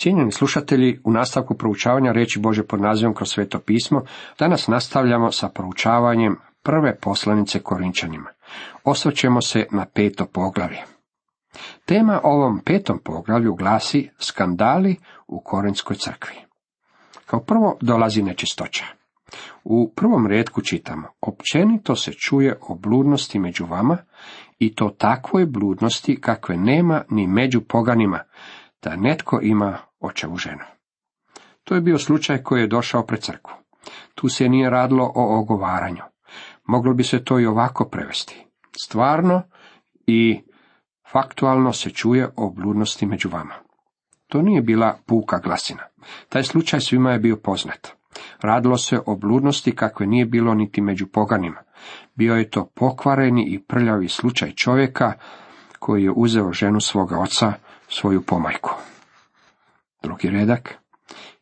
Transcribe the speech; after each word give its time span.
Cijenjeni 0.00 0.32
slušatelji, 0.32 1.00
u 1.04 1.12
nastavku 1.12 1.54
proučavanja 1.54 2.12
riječi 2.12 2.40
Bože 2.40 2.62
pod 2.62 2.80
nazivom 2.80 3.14
kroz 3.14 3.28
sveto 3.28 3.58
pismo, 3.58 4.02
danas 4.38 4.68
nastavljamo 4.68 5.32
sa 5.32 5.48
proučavanjem 5.48 6.36
prve 6.62 6.98
poslanice 7.00 7.58
Korinčanima. 7.58 8.30
Osvrćemo 8.84 9.40
se 9.40 9.66
na 9.70 9.86
peto 9.94 10.26
poglavlje. 10.26 10.78
Tema 11.84 12.20
ovom 12.22 12.60
petom 12.64 12.98
poglavlju 13.04 13.54
glasi 13.54 14.10
skandali 14.18 14.96
u 15.26 15.40
Korinskoj 15.44 15.96
crkvi. 15.96 16.34
Kao 17.26 17.40
prvo 17.40 17.78
dolazi 17.80 18.22
nečistoća. 18.22 18.84
U 19.64 19.92
prvom 19.96 20.26
redku 20.26 20.62
čitamo, 20.62 21.08
općenito 21.20 21.96
se 21.96 22.12
čuje 22.12 22.58
o 22.68 22.74
bludnosti 22.74 23.38
među 23.38 23.66
vama 23.66 23.98
i 24.58 24.74
to 24.74 24.88
takvoj 24.98 25.46
bludnosti 25.46 26.20
kakve 26.20 26.56
nema 26.56 27.02
ni 27.10 27.26
među 27.26 27.60
poganima, 27.60 28.20
da 28.82 28.96
netko 28.96 29.40
ima 29.42 29.78
očevu 30.00 30.36
ženu. 30.36 30.64
To 31.64 31.74
je 31.74 31.80
bio 31.80 31.98
slučaj 31.98 32.42
koji 32.42 32.60
je 32.60 32.66
došao 32.66 33.06
pred 33.06 33.20
crkvu. 33.20 33.54
Tu 34.14 34.28
se 34.28 34.48
nije 34.48 34.70
radilo 34.70 35.12
o 35.14 35.38
ogovaranju. 35.40 36.02
Moglo 36.66 36.94
bi 36.94 37.04
se 37.04 37.24
to 37.24 37.40
i 37.40 37.46
ovako 37.46 37.84
prevesti. 37.84 38.46
Stvarno 38.84 39.42
i 40.06 40.42
faktualno 41.12 41.72
se 41.72 41.90
čuje 41.90 42.28
o 42.36 42.50
bludnosti 42.50 43.06
među 43.06 43.28
vama. 43.28 43.54
To 44.28 44.42
nije 44.42 44.62
bila 44.62 44.98
puka 45.06 45.38
glasina. 45.38 45.82
Taj 46.28 46.42
slučaj 46.42 46.80
svima 46.80 47.12
je 47.12 47.18
bio 47.18 47.36
poznat. 47.36 47.88
Radilo 48.40 48.76
se 48.76 49.00
o 49.06 49.16
bludnosti 49.16 49.76
kakve 49.76 50.06
nije 50.06 50.26
bilo 50.26 50.54
niti 50.54 50.80
među 50.80 51.06
poganima. 51.06 51.60
Bio 52.14 52.34
je 52.34 52.50
to 52.50 52.70
pokvareni 52.74 53.44
i 53.44 53.58
prljavi 53.58 54.08
slučaj 54.08 54.52
čovjeka 54.52 55.12
koji 55.78 56.04
je 56.04 56.12
uzeo 56.16 56.52
ženu 56.52 56.80
svoga 56.80 57.18
oca, 57.18 57.52
svoju 57.88 58.22
pomajku. 58.22 58.70
Drugi 60.02 60.30
redak. 60.30 60.74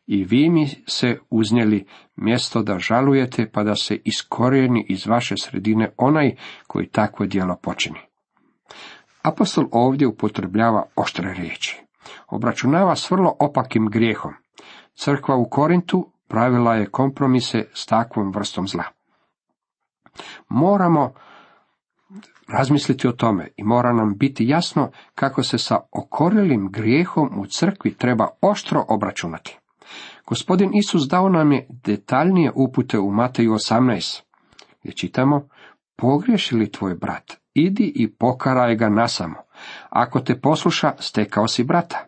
I 0.07 0.23
vi 0.23 0.49
mi 0.49 0.67
se 0.87 1.19
uznijeli 1.29 1.85
mjesto 2.15 2.63
da 2.63 2.79
žalujete 2.79 3.51
pa 3.51 3.63
da 3.63 3.75
se 3.75 3.95
iskorijeni 4.05 4.85
iz 4.89 5.07
vaše 5.07 5.35
sredine 5.37 5.91
onaj 5.97 6.35
koji 6.67 6.87
takvo 6.87 7.25
djelo 7.25 7.55
počini. 7.61 7.99
Apostol 9.21 9.65
ovdje 9.71 10.07
upotrebljava 10.07 10.83
oštre 10.95 11.33
riječi. 11.33 11.81
Obračunava 12.27 12.95
s 12.95 13.11
vrlo 13.11 13.35
opakim 13.39 13.89
grijehom. 13.89 14.33
Crkva 14.95 15.35
u 15.35 15.49
Korintu 15.49 16.11
pravila 16.27 16.75
je 16.75 16.89
kompromise 16.89 17.65
s 17.73 17.85
takvom 17.85 18.31
vrstom 18.31 18.67
zla. 18.67 18.83
Moramo 20.49 21.13
razmisliti 22.47 23.07
o 23.07 23.11
tome 23.11 23.47
i 23.57 23.63
mora 23.63 23.93
nam 23.93 24.17
biti 24.17 24.47
jasno 24.47 24.91
kako 25.15 25.43
se 25.43 25.57
sa 25.57 25.77
okorjelim 25.91 26.69
grijehom 26.71 27.39
u 27.39 27.45
crkvi 27.45 27.93
treba 27.93 28.27
oštro 28.41 28.85
obračunati. 28.87 29.57
Gospodin 30.27 30.71
Isus 30.73 31.07
dao 31.07 31.29
nam 31.29 31.51
je 31.51 31.67
detaljnije 31.69 32.51
upute 32.55 32.99
u 32.99 33.11
Mateju 33.11 33.51
18, 33.51 34.21
gdje 34.81 34.91
čitamo, 34.91 35.47
pogriješi 35.95 36.55
li 36.55 36.71
tvoj 36.71 36.95
brat, 36.95 37.37
idi 37.53 37.93
i 37.95 38.11
pokaraj 38.13 38.75
ga 38.75 38.89
nasamo. 38.89 39.35
Ako 39.89 40.19
te 40.19 40.39
posluša, 40.41 40.93
stekao 40.99 41.47
si 41.47 41.63
brata. 41.63 42.05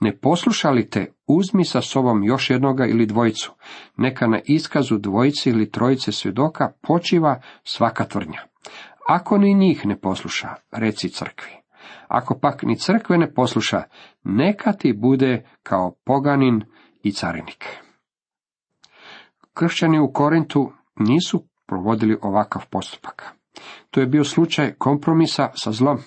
Ne 0.00 0.16
posluša 0.16 0.70
li 0.70 0.90
te, 0.90 1.12
uzmi 1.26 1.64
sa 1.64 1.80
sobom 1.80 2.24
još 2.24 2.50
jednoga 2.50 2.86
ili 2.86 3.06
dvojicu. 3.06 3.52
Neka 3.96 4.26
na 4.26 4.40
iskazu 4.44 4.98
dvojice 4.98 5.50
ili 5.50 5.70
trojice 5.70 6.12
svjedoka 6.12 6.72
počiva 6.82 7.40
svaka 7.64 8.04
tvrdnja. 8.04 8.53
Ako 9.08 9.38
ni 9.38 9.54
njih 9.54 9.86
ne 9.86 10.00
posluša, 10.00 10.54
reci 10.72 11.08
crkvi. 11.08 11.50
Ako 12.08 12.38
pak 12.38 12.62
ni 12.62 12.78
crkve 12.78 13.18
ne 13.18 13.34
posluša, 13.34 13.82
neka 14.24 14.72
ti 14.72 14.92
bude 14.92 15.46
kao 15.62 15.94
poganin 16.04 16.62
i 17.02 17.12
carinik. 17.12 17.64
Kršćani 19.54 20.00
u 20.00 20.12
Korintu 20.12 20.72
nisu 20.96 21.44
provodili 21.66 22.18
ovakav 22.22 22.66
postupak. 22.70 23.34
To 23.90 24.00
je 24.00 24.06
bio 24.06 24.24
slučaj 24.24 24.74
kompromisa 24.78 25.50
sa 25.54 25.72
zlom. 25.72 25.98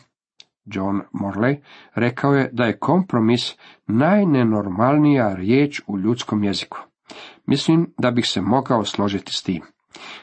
John 0.65 1.01
Morley 1.13 1.61
rekao 1.95 2.33
je 2.33 2.49
da 2.53 2.63
je 2.63 2.79
kompromis 2.79 3.55
najnenormalnija 3.87 5.33
riječ 5.33 5.81
u 5.87 5.99
ljudskom 5.99 6.43
jeziku. 6.43 6.77
Mislim 7.45 7.93
da 7.97 8.11
bih 8.11 8.27
se 8.27 8.41
mogao 8.41 8.85
složiti 8.85 9.33
s 9.33 9.43
tim. 9.43 9.61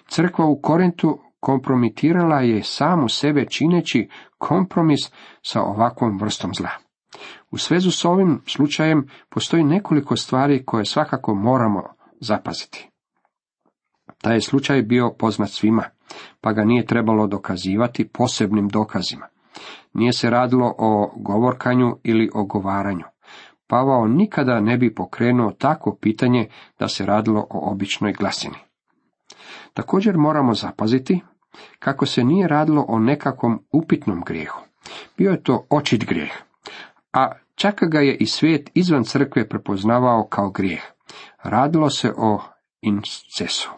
Crkva 0.09 0.45
u 0.45 0.61
Korintu 0.61 1.19
kompromitirala 1.45 2.41
je 2.41 2.63
samu 2.63 3.09
sebe 3.09 3.47
čineći 3.47 4.09
kompromis 4.39 5.01
sa 5.43 5.63
ovakvom 5.63 6.19
vrstom 6.19 6.55
zla. 6.55 6.71
U 7.51 7.59
svezu 7.59 7.91
s 7.91 8.05
ovim 8.05 8.41
slučajem 8.47 9.09
postoji 9.29 9.65
nekoliko 9.65 10.17
stvari 10.17 10.65
koje 10.65 10.85
svakako 10.85 11.35
moramo 11.35 11.83
zapaziti. 12.21 12.89
Taj 14.23 14.37
je 14.37 14.41
slučaj 14.41 14.83
bio 14.83 15.15
poznat 15.19 15.51
svima, 15.51 15.85
pa 16.41 16.53
ga 16.53 16.65
nije 16.65 16.87
trebalo 16.87 17.27
dokazivati 17.27 18.09
posebnim 18.09 18.69
dokazima. 18.69 19.27
Nije 19.95 20.13
se 20.13 20.31
radilo 20.31 20.75
o 20.79 21.13
govorkanju 21.17 21.97
ili 22.03 22.31
ogovaranju. 22.35 23.05
Pavao 23.67 24.07
nikada 24.07 24.61
ne 24.61 24.77
bi 24.77 24.95
pokrenuo 24.95 25.53
takvo 25.53 25.97
pitanje 26.01 26.49
da 26.79 26.89
se 26.89 27.07
radilo 27.07 27.47
o 27.51 27.71
običnoj 27.71 28.13
glasini. 28.13 28.57
Također 29.75 30.17
moramo 30.17 30.55
zapaziti 30.55 31.21
kako 31.79 32.07
se 32.07 32.25
nije 32.25 32.49
radilo 32.49 32.85
o 32.89 32.99
nekakvom 32.99 33.65
upitnom 33.73 34.23
grijehu. 34.27 34.61
Bio 35.17 35.31
je 35.31 35.43
to 35.43 35.67
očit 35.71 36.05
grijeh, 36.05 36.33
a 37.13 37.33
čak 37.55 37.81
ga 37.83 38.01
je 38.01 38.17
i 38.17 38.27
svijet 38.27 38.71
izvan 38.75 39.05
crkve 39.05 39.49
prepoznavao 39.49 40.27
kao 40.27 40.51
grijeh. 40.51 40.83
Radilo 41.43 41.91
se 41.91 42.13
o 42.17 42.41
incesu. 42.81 43.71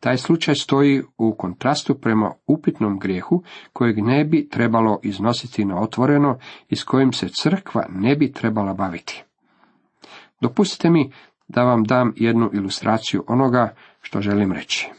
Taj 0.00 0.16
slučaj 0.16 0.54
stoji 0.54 1.02
u 1.18 1.34
kontrastu 1.38 1.94
prema 1.94 2.32
upitnom 2.46 2.98
grijehu 2.98 3.42
kojeg 3.72 3.98
ne 3.98 4.24
bi 4.24 4.48
trebalo 4.48 5.00
iznositi 5.02 5.64
na 5.64 5.80
otvoreno 5.80 6.38
i 6.68 6.76
s 6.76 6.84
kojim 6.84 7.12
se 7.12 7.28
crkva 7.28 7.86
ne 7.90 8.16
bi 8.16 8.32
trebala 8.32 8.74
baviti. 8.74 9.24
Dopustite 10.40 10.90
mi 10.90 11.12
da 11.48 11.64
vam 11.64 11.84
dam 11.84 12.12
jednu 12.16 12.50
ilustraciju 12.52 13.24
onoga 13.28 13.74
što 14.00 14.20
želim 14.20 14.52
reći. 14.52 14.90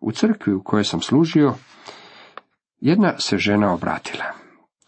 U 0.00 0.12
crkvi 0.12 0.54
u 0.54 0.62
kojoj 0.62 0.84
sam 0.84 1.00
služio, 1.00 1.54
jedna 2.80 3.18
se 3.18 3.38
žena 3.38 3.72
obratila. 3.72 4.24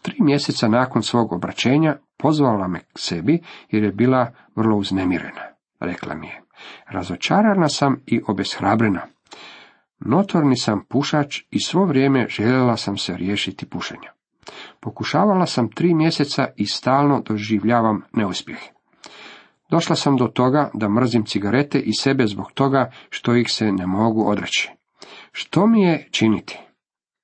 Tri 0.01 0.15
mjeseca 0.19 0.67
nakon 0.67 1.03
svog 1.03 1.33
obraćenja 1.33 1.97
pozvala 2.17 2.67
me 2.67 2.79
k 2.79 2.99
sebi 2.99 3.41
jer 3.69 3.83
je 3.83 3.91
bila 3.91 4.31
vrlo 4.55 4.77
uznemirena. 4.77 5.41
Rekla 5.79 6.15
mi 6.15 6.27
je, 6.27 6.41
razočarana 6.89 7.69
sam 7.69 8.01
i 8.05 8.21
obeshrabrena. 8.27 9.01
Notorni 9.99 10.57
sam 10.57 10.85
pušač 10.89 11.41
i 11.51 11.63
svo 11.63 11.85
vrijeme 11.85 12.27
željela 12.29 12.77
sam 12.77 12.97
se 12.97 13.17
riješiti 13.17 13.65
pušenja. 13.65 14.11
Pokušavala 14.79 15.45
sam 15.45 15.71
tri 15.71 15.93
mjeseca 15.93 16.47
i 16.55 16.65
stalno 16.65 17.21
doživljavam 17.25 18.01
neuspjeh. 18.13 18.59
Došla 19.69 19.95
sam 19.95 20.17
do 20.17 20.27
toga 20.27 20.69
da 20.73 20.89
mrzim 20.89 21.25
cigarete 21.25 21.79
i 21.79 21.91
sebe 21.99 22.27
zbog 22.27 22.51
toga 22.53 22.91
što 23.09 23.35
ih 23.35 23.47
se 23.49 23.71
ne 23.71 23.87
mogu 23.87 24.29
odreći. 24.29 24.71
Što 25.35 25.67
mi 25.67 25.81
je 25.81 26.07
činiti? 26.11 26.59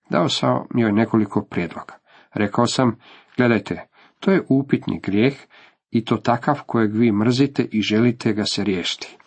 Dao 0.09 0.29
sam 0.29 0.65
joj 0.75 0.91
nekoliko 0.91 1.45
prijedloga. 1.49 1.93
Rekao 2.33 2.67
sam, 2.67 2.99
gledajte, 3.37 3.87
to 4.19 4.31
je 4.31 4.43
upitni 4.49 4.99
grijeh 4.99 5.33
i 5.91 6.05
to 6.05 6.17
takav 6.17 6.59
kojeg 6.65 6.95
vi 6.95 7.11
mrzite 7.11 7.67
i 7.71 7.81
želite 7.81 8.33
ga 8.33 8.45
se 8.45 8.63
riješiti. 8.63 9.17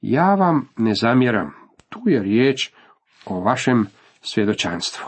Ja 0.00 0.34
vam 0.34 0.68
ne 0.76 0.94
zamjeram, 0.94 1.54
tu 1.88 2.00
je 2.06 2.22
riječ 2.22 2.72
o 3.26 3.40
vašem 3.40 3.86
svjedočanstvu. 4.20 5.06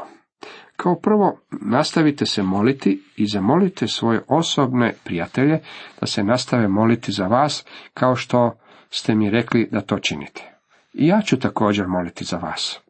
Kao 0.77 0.95
prvo, 1.01 1.41
nastavite 1.51 2.27
se 2.27 2.43
moliti 2.43 3.03
i 3.17 3.27
zamolite 3.27 3.89
svoje 3.89 4.23
osobne 4.29 4.95
prijatelje 5.05 5.61
da 6.01 6.07
se 6.07 6.25
nastave 6.25 6.69
moliti 6.69 7.13
za 7.13 7.27
vas, 7.27 7.67
kao 7.95 8.17
što 8.17 8.59
ste 8.91 9.15
mi 9.15 9.31
rekli 9.31 9.69
da 9.73 9.81
to 9.81 9.99
činite. 9.99 10.53
I 10.93 11.07
ja 11.07 11.23
ću 11.23 11.39
također 11.39 11.87
moliti 11.89 12.25
za 12.25 12.37
vas. 12.37 12.86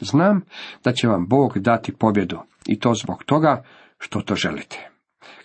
Znam 0.00 0.40
da 0.84 0.92
će 0.92 1.08
vam 1.08 1.26
Bog 1.28 1.58
dati 1.58 1.92
pobjedu 1.92 2.38
i 2.66 2.78
to 2.78 2.94
zbog 2.94 3.24
toga 3.24 3.64
što 3.98 4.20
to 4.20 4.34
želite. 4.34 4.90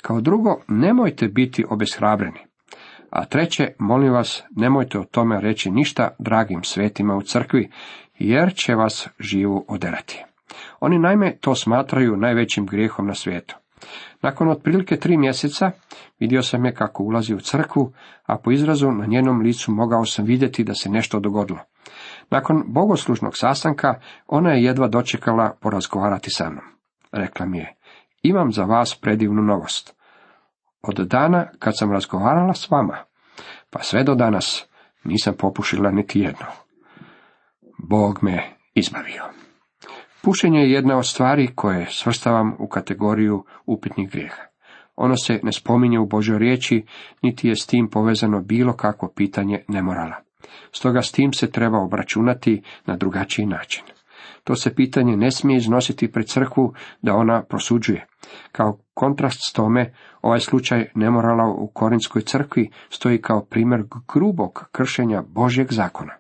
Kao 0.01 0.21
drugo, 0.21 0.61
nemojte 0.67 1.27
biti 1.27 1.65
obeshrabreni. 1.69 2.39
A 3.09 3.25
treće, 3.25 3.73
molim 3.79 4.13
vas, 4.13 4.43
nemojte 4.55 4.99
o 4.99 5.03
tome 5.03 5.41
reći 5.41 5.71
ništa 5.71 6.09
dragim 6.19 6.63
svetima 6.63 7.15
u 7.15 7.21
crkvi, 7.21 7.71
jer 8.19 8.53
će 8.55 8.75
vas 8.75 9.07
živu 9.19 9.65
oderati. 9.67 10.23
Oni 10.79 10.99
naime 10.99 11.37
to 11.37 11.55
smatraju 11.55 12.17
najvećim 12.17 12.65
grijehom 12.65 13.07
na 13.07 13.13
svijetu. 13.13 13.55
Nakon 14.21 14.49
otprilike 14.49 14.97
tri 14.97 15.17
mjeseca 15.17 15.71
vidio 16.19 16.43
sam 16.43 16.65
je 16.65 16.73
kako 16.73 17.03
ulazi 17.03 17.33
u 17.33 17.39
crkvu, 17.39 17.93
a 18.25 18.37
po 18.37 18.51
izrazu 18.51 18.91
na 18.91 19.05
njenom 19.05 19.41
licu 19.41 19.71
mogao 19.71 20.05
sam 20.05 20.25
vidjeti 20.25 20.63
da 20.63 20.73
se 20.73 20.89
nešto 20.89 21.19
dogodilo. 21.19 21.59
Nakon 22.29 22.63
bogoslužnog 22.67 23.37
sastanka 23.37 23.99
ona 24.27 24.51
je 24.51 24.63
jedva 24.63 24.87
dočekala 24.87 25.57
porazgovarati 25.61 26.29
sa 26.31 26.49
mnom. 26.49 26.65
Rekla 27.11 27.45
mi 27.45 27.57
je, 27.57 27.75
imam 28.23 28.51
za 28.51 28.63
vas 28.63 28.99
predivnu 29.01 29.41
novost. 29.41 29.95
od 30.87 30.95
dana 30.95 31.47
kad 31.59 31.77
sam 31.77 31.91
razgovarala 31.91 32.53
s 32.53 32.71
vama, 32.71 32.97
pa 33.69 33.79
sve 33.83 34.03
do 34.03 34.15
danas 34.15 34.67
nisam 35.03 35.33
popušila 35.39 35.91
niti 35.91 36.19
jedno. 36.19 36.45
Bog 37.89 38.19
me 38.21 38.43
izbavio. 38.73 39.23
Pušenje 40.21 40.59
je 40.59 40.71
jedna 40.71 40.97
od 40.97 41.07
stvari 41.07 41.51
koje 41.55 41.87
svrstavam 41.89 42.55
u 42.59 42.67
kategoriju 42.67 43.43
upitnih 43.65 44.11
grijeha. 44.11 44.41
Ono 44.95 45.15
se 45.15 45.39
ne 45.43 45.51
spominje 45.51 45.99
u 45.99 46.05
Božoj 46.05 46.39
riječi, 46.39 46.85
niti 47.21 47.47
je 47.47 47.55
s 47.55 47.65
tim 47.65 47.89
povezano 47.89 48.41
bilo 48.41 48.73
kakvo 48.73 49.11
pitanje 49.15 49.63
nemorala. 49.67 50.15
Stoga 50.71 51.01
s 51.01 51.11
tim 51.11 51.33
se 51.33 51.51
treba 51.51 51.77
obračunati 51.77 52.61
na 52.85 52.97
drugačiji 52.97 53.45
način. 53.45 53.83
To 54.43 54.55
se 54.55 54.75
pitanje 54.75 55.17
ne 55.17 55.31
smije 55.31 55.57
iznositi 55.57 56.11
pred 56.11 56.27
crkvu 56.27 56.73
da 57.01 57.15
ona 57.15 57.43
prosuđuje. 57.43 58.07
Kao 58.51 58.79
kontrast 58.93 59.39
s 59.49 59.53
tome, 59.53 59.93
ovaj 60.21 60.39
slučaj 60.39 60.85
nemorala 60.95 61.47
u 61.47 61.67
Korinskoj 61.67 62.21
crkvi 62.21 62.69
stoji 62.89 63.21
kao 63.21 63.45
primjer 63.45 63.83
grubog 64.13 64.69
kršenja 64.71 65.23
Božjeg 65.27 65.71
zakona. 65.71 66.13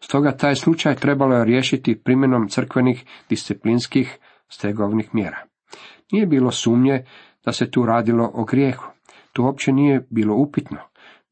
Stoga 0.00 0.36
taj 0.36 0.54
slučaj 0.54 0.94
trebalo 0.94 1.36
je 1.36 1.44
riješiti 1.44 2.02
primjenom 2.04 2.48
crkvenih 2.48 3.04
disciplinskih 3.28 4.18
stegovnih 4.48 5.14
mjera. 5.14 5.38
Nije 6.12 6.26
bilo 6.26 6.50
sumnje 6.50 7.04
da 7.44 7.52
se 7.52 7.70
tu 7.70 7.86
radilo 7.86 8.30
o 8.34 8.44
grijehu. 8.44 8.86
Tu 9.32 9.44
uopće 9.44 9.72
nije 9.72 10.06
bilo 10.10 10.34
upitno. 10.34 10.78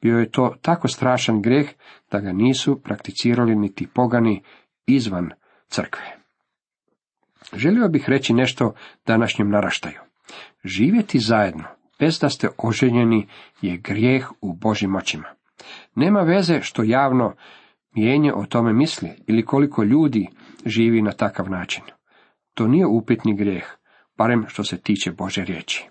Bio 0.03 0.19
je 0.19 0.31
to 0.31 0.55
tako 0.63 0.89
strašan 0.89 1.43
grijeh 1.43 1.69
da 2.11 2.21
ga 2.21 2.33
nisu 2.33 2.83
prakticirali 2.83 3.57
niti 3.57 3.87
pogani 3.87 4.43
izvan 4.87 5.31
crkve. 5.69 6.17
Želio 7.55 7.89
bih 7.89 8.05
reći 8.09 8.35
nešto 8.35 8.75
današnjem 9.07 9.51
naraštaju. 9.51 10.01
Živjeti 10.65 11.19
zajedno, 11.19 11.65
bez 11.99 12.19
da 12.21 12.29
ste 12.29 12.49
oženjeni, 12.59 13.29
je 13.63 13.77
grijeh 13.77 14.31
u 14.41 14.53
Božim 14.53 14.97
očima. 14.97 15.29
Nema 15.95 16.21
veze 16.21 16.61
što 16.63 16.83
javno 16.83 17.35
mijenje 17.95 18.33
o 18.35 18.47
tome 18.47 18.73
misli 18.73 19.11
ili 19.27 19.45
koliko 19.45 19.83
ljudi 19.83 20.29
živi 20.67 21.03
na 21.03 21.13
takav 21.13 21.51
način. 21.51 21.85
To 22.55 22.67
nije 22.67 22.87
upitni 22.87 23.37
grijeh, 23.37 23.65
barem 24.19 24.45
što 24.49 24.65
se 24.65 24.81
tiče 24.81 25.13
Bože 25.13 25.45
riječi. 25.45 25.89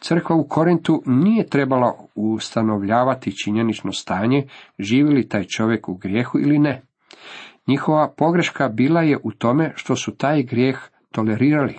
Crkva 0.00 0.36
u 0.36 0.48
Korintu 0.48 1.02
nije 1.06 1.46
trebala 1.46 1.94
ustanovljavati 2.14 3.36
činjenično 3.44 3.92
stanje, 3.92 4.48
živi 4.78 5.14
li 5.14 5.28
taj 5.28 5.44
čovjek 5.44 5.88
u 5.88 5.94
grijehu 5.94 6.38
ili 6.38 6.58
ne. 6.58 6.82
Njihova 7.66 8.14
pogreška 8.16 8.68
bila 8.68 9.02
je 9.02 9.18
u 9.24 9.32
tome 9.32 9.72
što 9.76 9.96
su 9.96 10.16
taj 10.16 10.42
grijeh 10.42 10.78
tolerirali. 11.12 11.78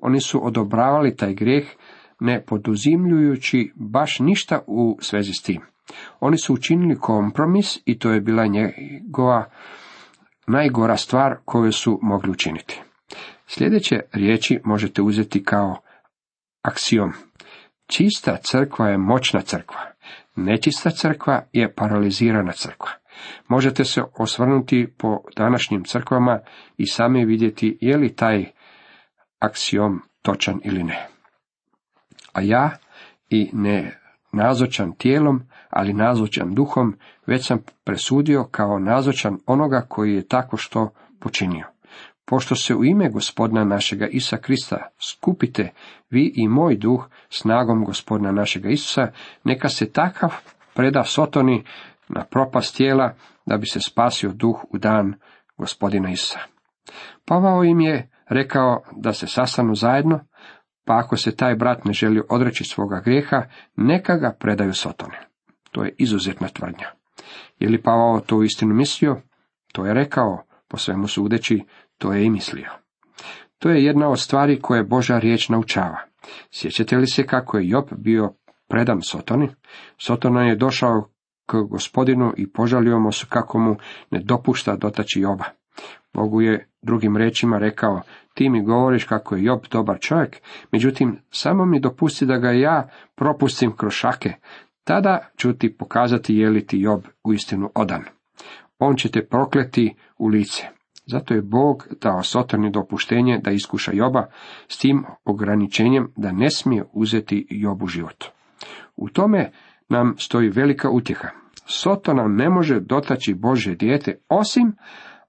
Oni 0.00 0.20
su 0.20 0.46
odobravali 0.46 1.16
taj 1.16 1.34
grijeh 1.34 1.64
ne 2.20 2.44
poduzimljujući 2.44 3.72
baš 3.74 4.18
ništa 4.20 4.60
u 4.66 4.98
svezi 5.00 5.32
s 5.32 5.42
tim. 5.42 5.60
Oni 6.20 6.38
su 6.38 6.54
učinili 6.54 6.98
kompromis 6.98 7.78
i 7.84 7.98
to 7.98 8.10
je 8.10 8.20
bila 8.20 8.46
njegova 8.46 9.44
najgora 10.46 10.96
stvar 10.96 11.36
koju 11.44 11.72
su 11.72 11.98
mogli 12.02 12.30
učiniti. 12.30 12.82
Sljedeće 13.46 14.00
riječi 14.12 14.60
možete 14.64 15.02
uzeti 15.02 15.44
kao 15.44 15.76
aksiom. 16.66 17.12
Čista 17.86 18.36
crkva 18.36 18.88
je 18.88 18.98
moćna 18.98 19.40
crkva. 19.40 19.80
Nečista 20.36 20.90
crkva 20.90 21.42
je 21.52 21.74
paralizirana 21.74 22.52
crkva. 22.52 22.90
Možete 23.48 23.84
se 23.84 24.02
osvrnuti 24.18 24.92
po 24.98 25.18
današnjim 25.36 25.84
crkvama 25.84 26.38
i 26.76 26.86
sami 26.86 27.24
vidjeti 27.24 27.78
je 27.80 27.96
li 27.96 28.16
taj 28.16 28.44
aksiom 29.38 30.02
točan 30.22 30.60
ili 30.64 30.84
ne. 30.84 31.06
A 32.32 32.40
ja 32.40 32.70
i 33.30 33.50
ne 33.52 34.00
nazočan 34.32 34.92
tijelom, 34.92 35.42
ali 35.70 35.92
nazočan 35.92 36.54
duhom, 36.54 36.96
već 37.26 37.46
sam 37.46 37.58
presudio 37.84 38.44
kao 38.50 38.78
nazočan 38.78 39.38
onoga 39.46 39.86
koji 39.88 40.14
je 40.14 40.28
tako 40.28 40.56
što 40.56 40.90
počinio. 41.20 41.75
Pošto 42.26 42.54
se 42.54 42.74
u 42.74 42.84
ime 42.84 43.10
gospodina 43.10 43.64
našega 43.64 44.06
Isa 44.06 44.36
Krista 44.36 44.88
skupite 45.10 45.72
vi 46.10 46.32
i 46.36 46.48
moj 46.48 46.76
duh 46.76 47.08
snagom 47.28 47.84
gospodina 47.84 48.32
našega 48.32 48.68
Isusa, 48.68 49.08
neka 49.44 49.68
se 49.68 49.92
takav 49.92 50.34
preda 50.74 51.04
Sotoni 51.04 51.64
na 52.08 52.24
propast 52.24 52.76
tijela 52.76 53.14
da 53.46 53.56
bi 53.56 53.66
se 53.66 53.80
spasio 53.80 54.32
duh 54.32 54.64
u 54.70 54.78
dan 54.78 55.14
gospodina 55.58 56.10
Isusa. 56.10 56.38
Pavao 57.24 57.64
im 57.64 57.80
je 57.80 58.10
rekao 58.28 58.82
da 58.96 59.12
se 59.12 59.26
sastanu 59.26 59.74
zajedno, 59.74 60.20
pa 60.84 60.98
ako 60.98 61.16
se 61.16 61.36
taj 61.36 61.54
brat 61.54 61.84
ne 61.84 61.92
želi 61.92 62.22
odreći 62.28 62.64
svoga 62.64 63.00
grijeha, 63.04 63.42
neka 63.76 64.16
ga 64.16 64.36
predaju 64.40 64.74
Sotoni. 64.74 65.16
To 65.72 65.84
je 65.84 65.94
izuzetna 65.98 66.48
tvrdnja. 66.48 66.90
Je 67.58 67.68
li 67.68 67.82
Pavao 67.82 68.20
to 68.20 68.42
istinu 68.42 68.74
mislio? 68.74 69.20
To 69.72 69.86
je 69.86 69.94
rekao, 69.94 70.42
po 70.68 70.76
svemu 70.76 71.08
sudeći, 71.08 71.64
to 71.98 72.12
je 72.12 72.24
i 72.24 72.30
mislio. 72.30 72.70
To 73.58 73.70
je 73.70 73.84
jedna 73.84 74.08
od 74.08 74.20
stvari 74.20 74.60
koje 74.60 74.84
Boža 74.84 75.18
riječ 75.18 75.48
naučava. 75.48 75.98
Sjećate 76.50 76.96
li 76.96 77.06
se 77.06 77.26
kako 77.26 77.58
je 77.58 77.68
Job 77.68 77.84
bio 77.96 78.32
predan 78.68 79.02
Sotoni? 79.02 79.48
Sotona 79.98 80.42
je 80.42 80.56
došao 80.56 81.08
k 81.46 81.56
gospodinu 81.70 82.32
i 82.36 82.52
požalio 82.52 82.98
mu 82.98 83.12
se 83.12 83.26
kako 83.28 83.58
mu 83.58 83.76
ne 84.10 84.20
dopušta 84.20 84.76
dotaći 84.76 85.20
Joba. 85.20 85.44
Bogu 86.14 86.40
je 86.40 86.68
drugim 86.82 87.16
rečima 87.16 87.58
rekao, 87.58 88.00
ti 88.34 88.48
mi 88.48 88.62
govoriš 88.62 89.04
kako 89.04 89.36
je 89.36 89.44
Job 89.44 89.60
dobar 89.70 89.98
čovjek, 90.00 90.36
međutim, 90.72 91.18
samo 91.30 91.64
mi 91.64 91.80
dopusti 91.80 92.26
da 92.26 92.38
ga 92.38 92.50
ja 92.50 92.88
propustim 93.14 93.76
kroz 93.76 93.92
šake, 93.92 94.32
tada 94.84 95.28
ću 95.36 95.52
ti 95.52 95.76
pokazati 95.76 96.36
je 96.36 96.50
li 96.50 96.66
ti 96.66 96.80
Job 96.80 97.04
uistinu 97.24 97.70
odan. 97.74 98.04
On 98.78 98.96
će 98.96 99.10
te 99.10 99.26
prokleti 99.26 99.94
u 100.18 100.26
lice. 100.26 100.75
Zato 101.06 101.34
je 101.34 101.42
Bog 101.42 101.88
dao 102.00 102.22
Sotoni 102.22 102.70
dopuštenje 102.70 103.38
da 103.38 103.50
iskuša 103.50 103.92
Joba 103.94 104.26
s 104.68 104.78
tim 104.78 105.04
ograničenjem 105.24 106.12
da 106.16 106.32
ne 106.32 106.50
smije 106.50 106.84
uzeti 106.92 107.46
Jobu 107.50 107.86
život. 107.86 108.24
U 108.96 109.08
tome 109.08 109.50
nam 109.88 110.14
stoji 110.18 110.48
velika 110.48 110.90
utjeha. 110.90 111.28
Sotona 111.66 112.28
ne 112.28 112.50
može 112.50 112.80
dotaći 112.80 113.34
Bože 113.34 113.74
dijete 113.74 114.18
osim 114.28 114.72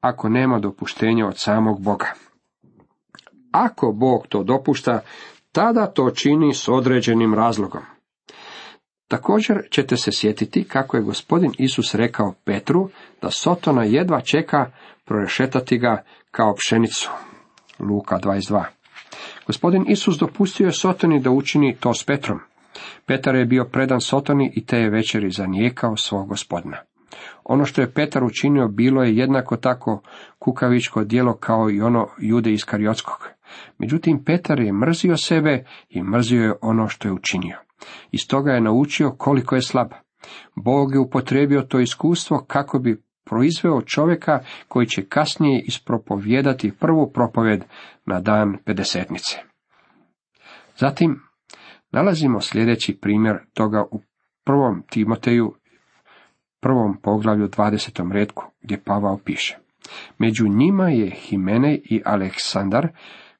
ako 0.02 0.30
nema 0.30 0.60
dopuštenja 0.60 1.28
od 1.28 1.38
samog 1.38 1.82
Boga. 1.82 2.14
Ako 3.52 3.92
Bog 3.92 4.28
to 4.28 4.44
dopušta, 4.44 5.00
tada 5.52 5.86
to 5.86 6.10
čini 6.10 6.54
s 6.54 6.68
određenim 6.68 7.34
razlogom. 7.34 7.97
Također 9.08 9.58
ćete 9.72 9.98
se 9.98 10.12
sjetiti 10.12 10.64
kako 10.64 10.98
je 10.98 11.04
gospodin 11.04 11.52
Isus 11.58 11.96
rekao 11.96 12.34
Petru 12.44 12.90
da 13.22 13.32
Sotona 13.32 13.84
jedva 13.84 14.22
čeka 14.22 14.72
prorešetati 15.06 15.78
ga 15.78 16.04
kao 16.32 16.56
pšenicu. 16.56 17.12
Luka 17.80 18.16
22. 18.16 18.64
Gospodin 19.48 19.86
Isus 19.88 20.18
dopustio 20.18 20.66
je 20.66 20.72
Sotoni 20.72 21.20
da 21.20 21.32
učini 21.32 21.76
to 21.80 21.94
s 21.94 22.04
Petrom. 22.04 22.40
Petar 23.06 23.36
je 23.36 23.46
bio 23.46 23.66
predan 23.66 24.02
Sotoni 24.02 24.52
i 24.56 24.66
te 24.66 24.78
je 24.78 24.90
večeri 24.90 25.32
zanijekao 25.32 25.98
svog 25.98 26.28
gospodina. 26.28 26.78
Ono 27.44 27.66
što 27.66 27.82
je 27.82 27.92
Petar 27.92 28.24
učinio 28.24 28.68
bilo 28.68 29.04
je 29.04 29.18
jednako 29.18 29.58
tako 29.58 30.02
kukavičko 30.40 31.04
djelo 31.04 31.34
kao 31.34 31.70
i 31.72 31.82
ono 31.82 32.08
jude 32.18 32.52
iz 32.52 32.66
Kariotskog. 32.66 33.37
Međutim, 33.78 34.24
Petar 34.24 34.60
je 34.60 34.74
mrzio 34.74 35.18
sebe 35.18 35.66
i 35.90 36.04
mrzio 36.04 36.44
je 36.44 36.54
ono 36.62 36.88
što 36.88 37.08
je 37.08 37.12
učinio. 37.12 37.58
Iz 38.12 38.28
toga 38.28 38.52
je 38.52 38.62
naučio 38.62 39.12
koliko 39.18 39.56
je 39.56 39.62
slab. 39.62 39.92
Bog 40.56 40.94
je 40.94 41.00
upotrebio 41.00 41.62
to 41.62 41.80
iskustvo 41.80 42.46
kako 42.48 42.80
bi 42.80 43.02
proizveo 43.26 43.82
čovjeka 43.82 44.40
koji 44.68 44.88
će 44.88 45.06
kasnije 45.06 45.64
ispropovjedati 45.66 46.72
prvu 46.80 47.12
propovjed 47.12 47.64
na 48.06 48.20
dan 48.20 48.58
pedesetnice. 48.66 49.38
Zatim 50.78 51.22
nalazimo 51.92 52.42
sljedeći 52.42 52.98
primjer 53.02 53.38
toga 53.54 53.84
u 53.92 54.02
prvom 54.46 54.84
Timoteju, 54.90 55.54
prvom 56.62 56.98
poglavlju 57.02 57.48
20. 57.48 58.12
redku, 58.12 58.44
gdje 58.62 58.82
Pavao 58.86 59.18
piše. 59.26 59.58
Među 60.18 60.48
njima 60.48 60.90
je 60.90 61.10
Himene 61.10 61.80
i 61.84 62.02
Aleksandar, 62.06 62.88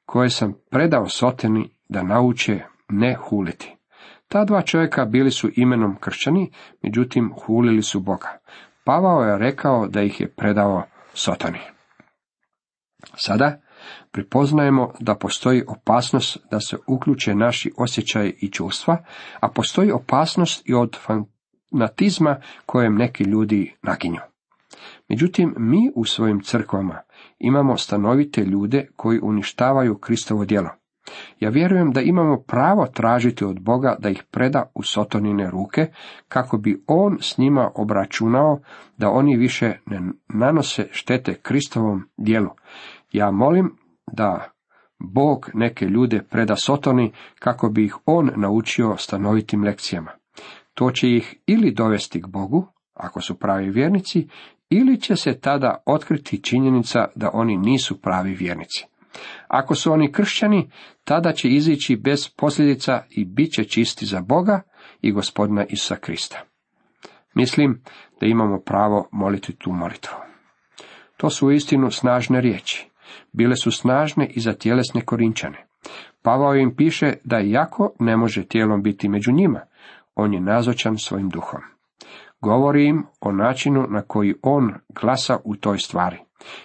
koje 0.08 0.30
sam 0.30 0.54
predao 0.70 1.08
Soteni 1.08 1.70
da 1.88 2.02
nauče 2.02 2.60
ne 2.88 3.14
huliti. 3.14 3.76
Ta 4.28 4.44
dva 4.44 4.62
čovjeka 4.62 5.04
bili 5.04 5.30
su 5.30 5.50
imenom 5.56 5.96
kršćani, 6.00 6.50
međutim 6.82 7.32
hulili 7.46 7.82
su 7.82 8.00
Boga. 8.00 8.38
Pavao 8.84 9.22
je 9.22 9.38
rekao 9.38 9.86
da 9.86 10.02
ih 10.02 10.20
je 10.20 10.34
predao 10.34 10.82
Sotoni. 11.12 11.58
Sada 13.16 13.60
pripoznajemo 14.12 14.92
da 15.00 15.14
postoji 15.14 15.64
opasnost 15.68 16.38
da 16.50 16.60
se 16.60 16.76
uključe 16.86 17.34
naši 17.34 17.72
osjećaji 17.76 18.36
i 18.40 18.50
čustva, 18.50 19.04
a 19.40 19.48
postoji 19.48 19.92
opasnost 19.92 20.68
i 20.68 20.74
od 20.74 20.96
fanatizma 20.96 22.40
kojem 22.66 22.94
neki 22.94 23.24
ljudi 23.24 23.74
naginju. 23.82 24.20
Međutim, 25.08 25.54
mi 25.58 25.92
u 25.94 26.04
svojim 26.04 26.40
crkvama 26.40 27.00
imamo 27.38 27.76
stanovite 27.76 28.44
ljude 28.44 28.86
koji 28.96 29.20
uništavaju 29.22 29.98
Kristovo 29.98 30.44
djelo. 30.44 30.70
Ja 31.40 31.50
vjerujem 31.50 31.92
da 31.92 32.00
imamo 32.00 32.42
pravo 32.46 32.86
tražiti 32.86 33.44
od 33.44 33.60
Boga 33.60 33.96
da 33.98 34.08
ih 34.08 34.22
preda 34.30 34.70
u 34.74 34.82
sotonine 34.82 35.50
ruke, 35.50 35.86
kako 36.28 36.58
bi 36.58 36.84
On 36.86 37.18
s 37.20 37.38
njima 37.38 37.70
obračunao 37.74 38.60
da 38.96 39.10
oni 39.10 39.36
više 39.36 39.78
ne 39.86 40.00
nanose 40.28 40.88
štete 40.90 41.34
Kristovom 41.34 42.02
dijelu. 42.16 42.50
Ja 43.12 43.30
molim 43.30 43.76
da 44.12 44.50
Bog 44.98 45.50
neke 45.54 45.86
ljude 45.86 46.22
preda 46.30 46.56
Sotoni 46.56 47.12
kako 47.38 47.68
bi 47.68 47.84
ih 47.84 47.96
on 48.06 48.30
naučio 48.36 48.96
stanovitim 48.96 49.64
lekcijama. 49.64 50.10
To 50.74 50.90
će 50.90 51.08
ih 51.08 51.36
ili 51.46 51.70
dovesti 51.70 52.22
k 52.22 52.26
Bogu, 52.26 52.66
ako 52.94 53.20
su 53.20 53.38
pravi 53.38 53.70
vjernici, 53.70 54.28
ili 54.70 55.00
će 55.00 55.16
se 55.16 55.40
tada 55.40 55.82
otkriti 55.86 56.42
činjenica 56.42 57.04
da 57.14 57.30
oni 57.32 57.56
nisu 57.56 58.00
pravi 58.00 58.34
vjernici. 58.34 58.86
Ako 59.48 59.74
su 59.74 59.92
oni 59.92 60.12
kršćani, 60.12 60.70
tada 61.04 61.32
će 61.32 61.48
izići 61.48 61.96
bez 61.96 62.28
posljedica 62.36 63.02
i 63.10 63.24
bit 63.24 63.52
će 63.52 63.64
čisti 63.64 64.06
za 64.06 64.20
Boga 64.20 64.60
i 65.00 65.12
gospodina 65.12 65.64
Isusa 65.68 65.96
Krista. 65.96 66.42
Mislim 67.34 67.82
da 68.20 68.26
imamo 68.26 68.60
pravo 68.60 69.08
moliti 69.12 69.56
tu 69.56 69.72
molitvu. 69.72 70.14
To 71.16 71.30
su 71.30 71.46
uistinu 71.46 71.90
snažne 71.90 72.40
riječi. 72.40 72.90
Bile 73.32 73.56
su 73.56 73.70
snažne 73.70 74.26
i 74.26 74.40
za 74.40 74.52
tjelesne 74.52 75.00
korinčane. 75.00 75.66
Pavao 76.22 76.54
im 76.54 76.76
piše 76.76 77.12
da 77.24 77.40
iako 77.40 77.92
ne 77.98 78.16
može 78.16 78.44
tijelom 78.44 78.82
biti 78.82 79.08
među 79.08 79.32
njima, 79.32 79.60
on 80.14 80.34
je 80.34 80.40
nazočan 80.40 80.98
svojim 80.98 81.28
duhom. 81.28 81.60
Govori 82.40 82.86
im 82.86 83.06
o 83.20 83.32
načinu 83.32 83.86
na 83.88 84.02
koji 84.02 84.34
on 84.42 84.74
glasa 84.88 85.38
u 85.44 85.56
toj 85.56 85.78
stvari. 85.78 86.18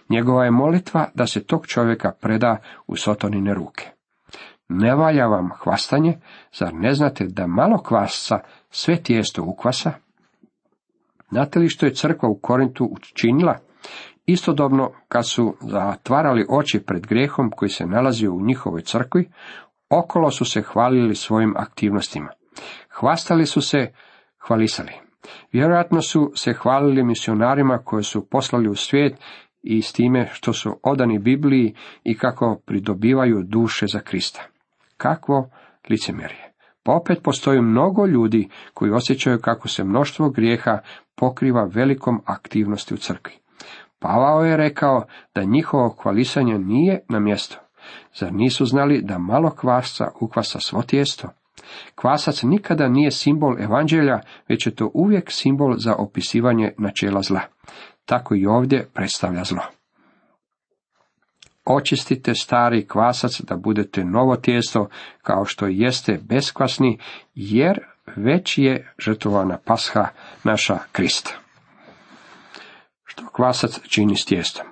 Njegova 0.10 0.46
je 0.46 0.52
molitva 0.52 1.10
da 1.14 1.28
se 1.28 1.44
tog 1.44 1.68
čovjeka 1.68 2.12
preda 2.22 2.58
u 2.88 2.96
sotonine 2.96 3.54
ruke. 3.54 3.90
Ne 4.70 4.96
valja 4.96 5.28
vam 5.28 5.50
hvastanje, 5.60 6.20
zar 6.54 6.74
ne 6.74 6.94
znate 6.94 7.26
da 7.28 7.48
malo 7.48 7.78
kvasca 7.78 8.40
sve 8.70 9.04
tijesto 9.04 9.44
ukvasa? 9.44 9.92
Znate 11.30 11.60
li 11.60 11.70
što 11.70 11.86
je 11.86 11.94
crkva 11.94 12.30
u 12.30 12.40
Korintu 12.40 12.90
učinila? 12.92 13.58
Istodobno, 14.26 14.92
kad 15.08 15.28
su 15.28 15.56
zatvarali 15.62 16.46
oči 16.50 16.80
pred 16.80 17.08
grehom 17.08 17.52
koji 17.56 17.70
se 17.70 17.86
nalazio 17.86 18.34
u 18.34 18.42
njihovoj 18.42 18.82
crkvi, 18.82 19.30
okolo 19.90 20.32
su 20.32 20.46
se 20.46 20.62
hvalili 20.62 21.16
svojim 21.16 21.54
aktivnostima. 21.58 22.30
Hvastali 22.90 23.46
su 23.46 23.62
se, 23.62 23.94
hvalisali. 24.48 25.03
Vjerojatno 25.52 26.02
su 26.02 26.32
se 26.36 26.54
hvalili 26.54 27.04
misionarima 27.04 27.78
koje 27.78 28.04
su 28.04 28.30
poslali 28.30 28.70
u 28.70 28.76
svijet 28.76 29.14
i 29.62 29.82
s 29.82 29.94
time 29.94 30.30
što 30.32 30.54
su 30.54 30.80
odani 30.84 31.20
Bibliji 31.20 31.76
i 32.04 32.18
kako 32.18 32.62
pridobivaju 32.66 33.44
duše 33.44 33.88
za 33.88 34.00
Krista. 34.00 34.42
Kakvo 34.98 35.50
licemjerje! 35.90 36.54
Pa 36.84 36.92
opet 36.92 37.20
postoji 37.24 37.62
mnogo 37.62 38.06
ljudi 38.06 38.50
koji 38.74 38.92
osjećaju 38.92 39.40
kako 39.42 39.68
se 39.68 39.84
mnoštvo 39.84 40.30
grijeha 40.30 40.80
pokriva 41.16 41.70
velikom 41.74 42.22
aktivnosti 42.26 42.94
u 42.94 42.98
crkvi. 42.98 43.34
Pavao 44.00 44.44
je 44.44 44.58
rekao 44.58 45.06
da 45.36 45.44
njihovo 45.44 45.96
hvalisanje 46.02 46.60
nije 46.60 47.00
na 47.10 47.20
mjesto. 47.20 47.58
Zar 48.20 48.34
nisu 48.34 48.66
znali 48.66 49.02
da 49.02 49.18
malo 49.18 49.50
kvasca 49.50 50.12
ukvasa 50.22 50.60
svo 50.60 50.82
tijesto? 50.82 51.30
Kvasac 51.96 52.44
nikada 52.44 52.88
nije 52.88 53.12
simbol 53.12 53.62
evanđelja, 53.62 54.20
već 54.50 54.66
je 54.66 54.76
to 54.76 54.92
uvijek 54.94 55.32
simbol 55.32 55.76
za 55.78 55.96
opisivanje 55.96 56.74
načela 56.78 57.22
zla. 57.22 57.42
Tako 58.06 58.36
i 58.36 58.46
ovdje 58.46 58.90
predstavlja 58.94 59.44
zlo. 59.44 59.62
Očistite 61.66 62.36
stari 62.36 62.88
kvasac 62.88 63.42
da 63.42 63.56
budete 63.56 64.06
novo 64.06 64.36
tijesto, 64.36 64.88
kao 65.22 65.46
što 65.46 65.68
jeste 65.68 66.20
beskvasni, 66.24 67.00
jer 67.36 67.80
već 68.16 68.58
je 68.58 68.94
žrtvovana 69.00 69.58
pasha 69.66 70.08
naša 70.44 70.78
Krista. 70.92 71.32
Što 73.04 73.30
kvasac 73.30 73.80
čini 73.88 74.18
s 74.18 74.26
tijestom? 74.26 74.66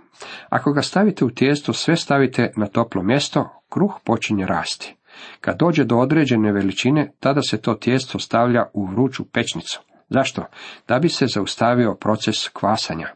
Ako 0.49 0.73
ga 0.73 0.81
stavite 0.81 1.25
u 1.25 1.29
tijesto, 1.29 1.73
sve 1.73 1.95
stavite 1.95 2.51
na 2.55 2.67
toplo 2.67 3.03
mjesto, 3.03 3.49
kruh 3.69 3.93
počinje 4.03 4.45
rasti. 4.45 4.95
Kad 5.41 5.57
dođe 5.59 5.83
do 5.83 5.97
određene 5.97 6.51
veličine, 6.51 7.11
tada 7.19 7.41
se 7.41 7.61
to 7.61 7.73
tijesto 7.73 8.19
stavlja 8.19 8.65
u 8.73 8.85
vruću 8.85 9.25
pečnicu. 9.31 9.81
Zašto? 10.09 10.45
Da 10.87 10.99
bi 10.99 11.09
se 11.09 11.25
zaustavio 11.27 11.95
proces 11.95 12.49
kvasanja. 12.49 13.07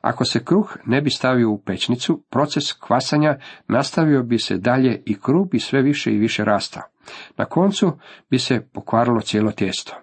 Ako 0.00 0.24
se 0.24 0.44
kruh 0.44 0.76
ne 0.86 1.00
bi 1.00 1.10
stavio 1.10 1.50
u 1.50 1.62
pečnicu, 1.62 2.22
proces 2.30 2.72
kvasanja 2.72 3.38
nastavio 3.68 4.22
bi 4.22 4.38
se 4.38 4.56
dalje 4.56 5.02
i 5.06 5.20
kruh 5.20 5.48
bi 5.50 5.60
sve 5.60 5.82
više 5.82 6.12
i 6.12 6.18
više 6.18 6.44
rastao. 6.44 6.82
Na 7.36 7.44
koncu 7.44 7.98
bi 8.30 8.38
se 8.38 8.60
pokvarilo 8.72 9.20
cijelo 9.20 9.52
tijesto. 9.52 9.94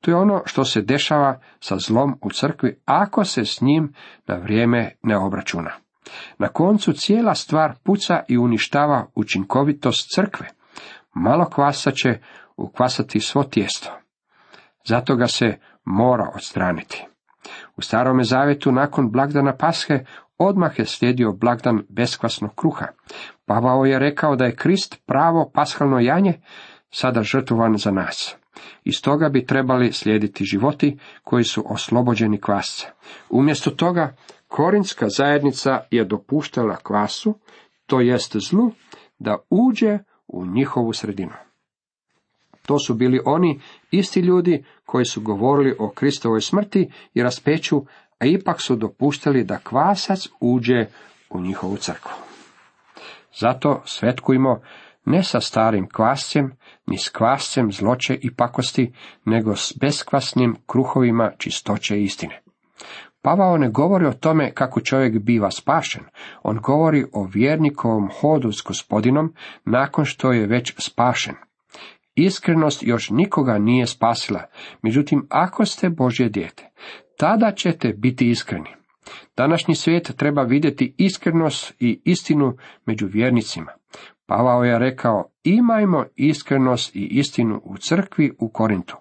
To 0.00 0.10
je 0.10 0.16
ono 0.16 0.42
što 0.44 0.64
se 0.64 0.82
dešava 0.82 1.40
sa 1.60 1.76
zlom 1.78 2.18
u 2.22 2.30
crkvi 2.30 2.80
ako 2.84 3.24
se 3.24 3.44
s 3.44 3.60
njim 3.60 3.92
na 4.26 4.36
vrijeme 4.36 4.92
ne 5.02 5.16
obračuna. 5.16 5.70
Na 6.38 6.48
koncu 6.48 6.92
cijela 6.92 7.34
stvar 7.34 7.74
puca 7.84 8.22
i 8.28 8.38
uništava 8.38 9.06
učinkovitost 9.14 10.14
crkve. 10.14 10.48
Malo 11.14 11.50
kvasa 11.50 11.90
će 11.90 12.18
ukvasati 12.56 13.20
svo 13.20 13.42
tijesto. 13.44 13.90
Zato 14.84 15.16
ga 15.16 15.26
se 15.26 15.58
mora 15.84 16.30
odstraniti. 16.34 17.06
U 17.76 17.82
starome 17.82 18.24
zavjetu 18.24 18.72
nakon 18.72 19.10
blagdana 19.10 19.56
Pashe 19.56 20.04
odmah 20.38 20.78
je 20.78 20.86
slijedio 20.86 21.32
blagdan 21.32 21.82
beskvasnog 21.88 22.54
kruha. 22.54 22.86
Pavao 23.46 23.84
je 23.84 23.98
rekao 23.98 24.36
da 24.36 24.44
je 24.44 24.56
Krist 24.56 25.02
pravo 25.06 25.50
pashalno 25.54 25.98
janje, 25.98 26.40
sada 26.90 27.22
žrtvovan 27.22 27.76
za 27.76 27.90
nas. 27.90 28.36
Iz 28.84 29.02
toga 29.02 29.28
bi 29.28 29.46
trebali 29.46 29.92
slijediti 29.92 30.44
životi 30.44 30.98
koji 31.22 31.44
su 31.44 31.64
oslobođeni 31.66 32.40
kvasca. 32.40 32.86
Umjesto 33.30 33.70
toga, 33.70 34.16
korinska 34.48 35.08
zajednica 35.08 35.80
je 35.90 36.04
dopuštala 36.04 36.76
kvasu, 36.76 37.38
to 37.86 38.00
jest 38.00 38.36
zlu, 38.36 38.72
da 39.18 39.36
uđe 39.50 39.98
u 40.32 40.46
njihovu 40.46 40.92
sredinu. 40.92 41.32
To 42.66 42.78
su 42.78 42.94
bili 42.94 43.20
oni 43.24 43.60
isti 43.90 44.20
ljudi 44.20 44.64
koji 44.84 45.04
su 45.04 45.20
govorili 45.20 45.76
o 45.78 45.90
Kristovoj 45.90 46.40
smrti 46.40 46.90
i 47.14 47.22
raspeću, 47.22 47.84
a 48.18 48.26
ipak 48.26 48.60
su 48.60 48.76
dopuštali 48.76 49.44
da 49.44 49.58
kvasac 49.58 50.28
uđe 50.40 50.86
u 51.30 51.40
njihovu 51.40 51.76
crkvu. 51.76 52.12
Zato 53.40 53.82
svetkujmo 53.84 54.60
ne 55.04 55.22
sa 55.22 55.40
starim 55.40 55.88
kvascem, 55.88 56.52
ni 56.86 56.98
s 56.98 57.08
kvascem 57.08 57.72
zloće 57.72 58.18
i 58.22 58.34
pakosti, 58.34 58.92
nego 59.24 59.56
s 59.56 59.72
beskvasnim 59.80 60.56
kruhovima 60.66 61.32
čistoće 61.38 62.02
istine. 62.02 62.42
Pavao 63.22 63.58
ne 63.58 63.68
govori 63.68 64.06
o 64.06 64.12
tome 64.12 64.54
kako 64.54 64.80
čovjek 64.80 65.18
biva 65.18 65.50
spašen, 65.50 66.02
on 66.42 66.58
govori 66.62 67.04
o 67.12 67.28
vjernikovom 67.32 68.08
hodu 68.20 68.52
s 68.52 68.62
gospodinom 68.62 69.34
nakon 69.64 70.04
što 70.04 70.32
je 70.32 70.46
već 70.46 70.74
spašen. 70.78 71.34
Iskrenost 72.14 72.82
još 72.82 73.10
nikoga 73.10 73.58
nije 73.58 73.86
spasila, 73.86 74.44
međutim 74.82 75.26
ako 75.30 75.64
ste 75.64 75.90
Božje 75.90 76.28
dijete, 76.28 76.70
tada 77.16 77.52
ćete 77.52 77.92
biti 77.92 78.30
iskreni. 78.30 78.70
Današnji 79.36 79.74
svijet 79.74 80.16
treba 80.16 80.42
vidjeti 80.42 80.94
iskrenost 80.98 81.74
i 81.78 82.00
istinu 82.04 82.56
među 82.86 83.06
vjernicima. 83.06 83.72
Pavao 84.26 84.64
je 84.64 84.78
rekao, 84.78 85.30
imajmo 85.44 86.04
iskrenost 86.16 86.96
i 86.96 87.08
istinu 87.10 87.60
u 87.64 87.76
crkvi 87.78 88.32
u 88.38 88.48
Korintu. 88.48 88.96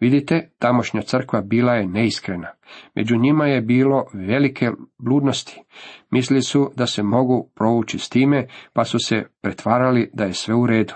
Vidite, 0.00 0.50
tamošnja 0.58 1.02
crkva 1.02 1.40
bila 1.40 1.72
je 1.72 1.86
neiskrena. 1.86 2.48
Među 2.94 3.16
njima 3.16 3.46
je 3.46 3.60
bilo 3.60 4.04
velike 4.12 4.70
bludnosti. 4.98 5.62
Mislili 6.10 6.42
su 6.42 6.72
da 6.76 6.86
se 6.86 7.02
mogu 7.02 7.50
provući 7.54 7.98
s 7.98 8.08
time, 8.08 8.46
pa 8.72 8.84
su 8.84 8.98
se 8.98 9.26
pretvarali 9.40 10.10
da 10.14 10.24
je 10.24 10.32
sve 10.32 10.54
u 10.54 10.66
redu. 10.66 10.94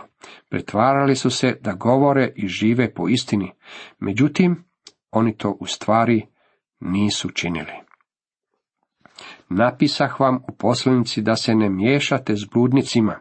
Pretvarali 0.51 1.17
su 1.17 1.31
se 1.31 1.59
da 1.61 1.73
govore 1.73 2.33
i 2.37 2.49
žive 2.49 2.95
po 2.95 3.09
istini. 3.09 3.53
Međutim, 3.99 4.65
oni 5.11 5.37
to 5.37 5.57
u 5.61 5.67
stvari 5.67 6.27
nisu 6.81 7.31
činili. 7.31 7.73
Napisah 9.49 10.21
vam 10.21 10.37
u 10.37 10.57
poslanici 10.59 11.23
da 11.23 11.37
se 11.37 11.55
ne 11.55 11.69
miješate 11.69 12.37
s 12.37 12.45
bludnicima, 12.53 13.21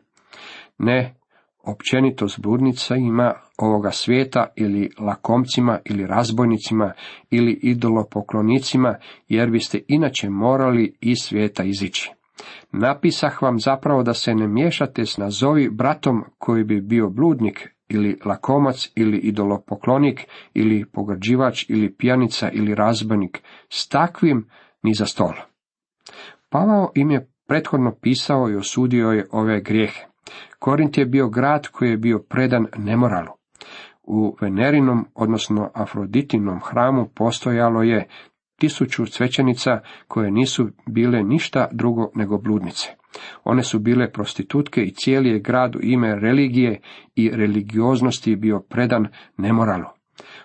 ne 0.78 1.16
općenito 1.64 2.28
s 2.30 2.40
bludnicima 2.40 3.34
ovoga 3.58 3.92
svijeta 3.92 4.48
ili 4.56 4.90
lakomcima 5.00 5.80
ili 5.86 6.08
razbojnicima 6.08 6.94
ili 7.30 7.60
idolopoklonicima, 7.64 8.96
jer 9.28 9.50
biste 9.50 9.80
inače 9.88 10.30
morali 10.30 10.98
iz 11.02 11.18
svijeta 11.22 11.64
izići. 11.64 12.12
Napisah 12.72 13.42
vam 13.42 13.60
zapravo 13.60 14.04
da 14.04 14.14
se 14.14 14.36
ne 14.36 14.48
miješate 14.48 15.06
s 15.06 15.18
nazovi 15.18 15.70
bratom 15.70 16.24
koji 16.38 16.64
bi 16.64 16.82
bio 16.82 17.10
bludnik 17.10 17.70
ili 17.90 18.20
lakomac 18.26 18.92
ili 18.96 19.18
idolopoklonik 19.18 20.28
ili 20.54 20.86
pograđivač 20.86 21.70
ili 21.70 21.96
pijanica 21.96 22.50
ili 22.50 22.76
razbojnik, 22.76 23.42
s 23.70 23.88
takvim 23.88 24.50
ni 24.84 24.94
za 24.94 25.06
stol. 25.06 25.34
Pavao 26.50 26.92
im 26.96 27.12
je 27.12 27.30
prethodno 27.48 27.96
pisao 28.02 28.50
i 28.50 28.56
osudio 28.56 29.10
je 29.10 29.28
ove 29.32 29.62
grijehe. 29.62 30.13
Korint 30.60 30.98
je 30.98 31.06
bio 31.06 31.30
grad 31.30 31.68
koji 31.68 31.90
je 31.90 31.98
bio 31.98 32.20
predan 32.20 32.66
nemoralu. 32.78 33.32
U 34.04 34.38
Venerinom, 34.42 35.06
odnosno 35.16 35.72
Afroditinom 35.74 36.60
hramu 36.60 37.10
postojalo 37.16 37.84
je 37.84 38.08
tisuću 38.60 39.06
svećenica 39.06 39.80
koje 40.08 40.32
nisu 40.32 40.70
bile 40.86 41.24
ništa 41.24 41.68
drugo 41.72 42.12
nego 42.16 42.38
bludnice. 42.38 42.90
One 43.44 43.64
su 43.64 43.80
bile 43.80 44.12
prostitutke 44.12 44.82
i 44.82 44.92
cijeli 44.92 45.30
je 45.30 45.40
grad 45.40 45.76
u 45.76 45.80
ime 45.82 46.16
religije 46.16 46.80
i 47.16 47.30
religioznosti 47.30 48.36
bio 48.36 48.60
predan 48.60 49.08
nemoralu. 49.38 49.86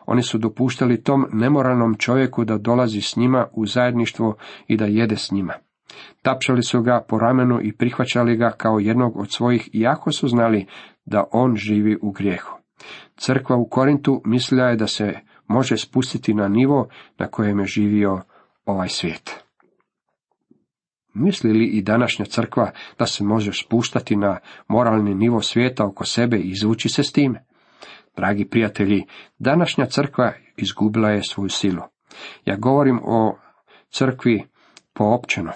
Oni 0.07 0.23
su 0.23 0.39
dopuštali 0.39 1.03
tom 1.03 1.27
nemoralnom 1.33 1.95
čovjeku 1.95 2.45
da 2.45 2.59
dolazi 2.59 3.01
s 3.01 3.17
njima 3.17 3.47
u 3.53 3.67
zajedništvo 3.67 4.37
i 4.67 4.77
da 4.77 4.85
jede 4.85 5.17
s 5.17 5.31
njima. 5.31 5.53
Tapšali 6.23 6.63
su 6.63 6.83
ga 6.83 7.05
po 7.09 7.19
ramenu 7.19 7.61
i 7.63 7.73
prihvaćali 7.73 8.37
ga 8.37 8.51
kao 8.51 8.79
jednog 8.79 9.17
od 9.17 9.33
svojih, 9.33 9.69
iako 9.73 10.13
su 10.13 10.29
znali 10.29 10.67
da 11.05 11.25
on 11.33 11.57
živi 11.57 11.99
u 12.03 12.11
grijehu. 12.11 12.59
Crkva 13.17 13.57
u 13.57 13.69
Korintu 13.69 14.23
mislila 14.25 14.65
je 14.65 14.77
da 14.77 14.87
se 14.87 15.15
može 15.49 15.77
spustiti 15.77 16.35
na 16.35 16.49
nivo 16.49 16.89
na 17.19 17.27
kojem 17.27 17.59
je 17.59 17.67
živio 17.67 18.21
ovaj 18.65 18.89
svijet. 18.89 19.45
Misli 21.15 21.53
li 21.53 21.65
i 21.65 21.83
današnja 21.83 22.25
crkva 22.25 22.71
da 22.99 23.07
se 23.07 23.25
može 23.25 23.53
spuštati 23.53 24.17
na 24.17 24.39
moralni 24.69 25.15
nivo 25.15 25.41
svijeta 25.41 25.87
oko 25.87 26.05
sebe 26.05 26.37
i 26.37 26.51
izvući 26.51 26.89
se 26.89 27.03
s 27.03 27.13
time? 27.13 27.45
Dragi 28.17 28.45
prijatelji, 28.45 29.05
današnja 29.39 29.87
crkva 29.87 30.33
izgubila 30.57 31.11
je 31.11 31.23
svoju 31.23 31.49
silu. 31.49 31.83
Ja 32.45 32.57
govorim 32.57 33.01
o 33.05 33.39
crkvi 33.91 34.45
poopćeno. 34.95 35.53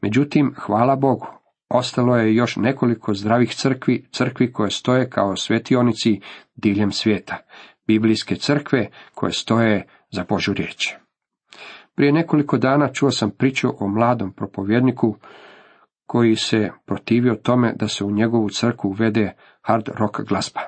Međutim, 0.00 0.54
hvala 0.58 0.96
Bogu, 0.96 1.26
ostalo 1.68 2.16
je 2.16 2.34
još 2.34 2.56
nekoliko 2.56 3.14
zdravih 3.14 3.54
crkvi, 3.54 4.06
crkvi 4.10 4.52
koje 4.52 4.70
stoje 4.70 5.10
kao 5.10 5.36
svetionici 5.36 6.20
diljem 6.56 6.92
svijeta, 6.92 7.36
biblijske 7.86 8.36
crkve 8.36 8.88
koje 9.14 9.32
stoje 9.32 9.86
za 10.10 10.24
Božu 10.28 10.52
riječ. 10.52 10.94
Prije 11.94 12.12
nekoliko 12.12 12.58
dana 12.58 12.92
čuo 12.92 13.10
sam 13.10 13.30
priču 13.30 13.68
o 13.78 13.88
mladom 13.88 14.32
propovjedniku 14.32 15.16
koji 16.06 16.36
se 16.36 16.70
protivio 16.86 17.34
tome 17.34 17.74
da 17.76 17.88
se 17.88 18.04
u 18.04 18.10
njegovu 18.10 18.48
crkvu 18.48 18.88
uvede 18.88 19.32
hard 19.62 19.88
rock 19.98 20.20
glazba. 20.28 20.60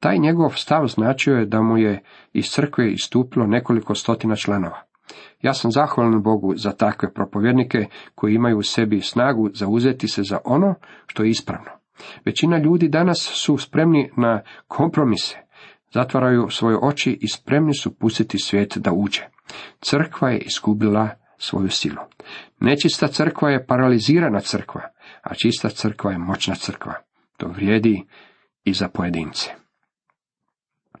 Taj 0.00 0.18
njegov 0.18 0.50
stav 0.50 0.86
značio 0.86 1.34
je 1.34 1.46
da 1.46 1.62
mu 1.62 1.78
je 1.78 2.02
iz 2.32 2.44
crkve 2.50 2.92
istupilo 2.92 3.46
nekoliko 3.46 3.94
stotina 3.94 4.36
članova. 4.36 4.82
Ja 5.42 5.54
sam 5.54 5.70
zahvalan 5.70 6.22
Bogu 6.22 6.56
za 6.56 6.70
takve 6.70 7.12
propovjednike 7.12 7.86
koji 8.14 8.34
imaju 8.34 8.58
u 8.58 8.62
sebi 8.62 9.00
snagu 9.00 9.50
zauzeti 9.54 10.08
se 10.08 10.22
za 10.22 10.38
ono 10.44 10.74
što 11.06 11.22
je 11.22 11.30
ispravno. 11.30 11.70
Većina 12.24 12.58
ljudi 12.58 12.88
danas 12.88 13.18
su 13.18 13.58
spremni 13.58 14.10
na 14.16 14.42
kompromise, 14.68 15.38
zatvaraju 15.94 16.48
svoje 16.50 16.78
oči 16.82 17.18
i 17.20 17.28
spremni 17.28 17.74
su 17.74 17.98
pustiti 17.98 18.38
svijet 18.38 18.76
da 18.76 18.92
uđe. 18.92 19.22
Crkva 19.80 20.30
je 20.30 20.38
izgubila 20.38 21.08
svoju 21.38 21.68
silu. 21.68 22.02
Nečista 22.60 23.08
crkva 23.08 23.50
je 23.50 23.66
paralizirana 23.66 24.40
crkva, 24.40 24.82
a 25.22 25.34
čista 25.34 25.68
crkva 25.68 26.12
je 26.12 26.18
moćna 26.18 26.54
crkva. 26.54 26.94
To 27.36 27.48
vrijedi 27.48 28.06
i 28.64 28.72
za 28.72 28.88
pojedince. 28.88 29.50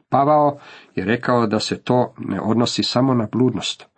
Pavao 0.08 0.58
je 0.94 1.04
rekao 1.04 1.46
da 1.46 1.60
se 1.60 1.82
to 1.82 2.14
ne 2.18 2.40
odnosi 2.40 2.82
samo 2.82 3.14
na 3.14 3.28
bludnost. 3.32 3.91